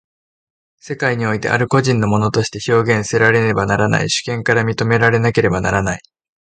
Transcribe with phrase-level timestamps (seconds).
[0.79, 6.01] 世界においてある個人の物として表現せられねばならない、主権から認められなければならない。